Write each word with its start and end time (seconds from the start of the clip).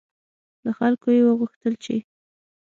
له 0.63 0.71
خلکو 0.79 1.07
یې 1.15 1.21
وغوښتل 1.29 1.73
چې 1.83 1.95